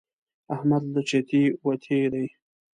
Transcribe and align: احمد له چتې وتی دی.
احمد 0.55 0.83
له 0.93 1.01
چتې 1.09 1.41
وتی 1.65 2.01
دی. 2.13 2.25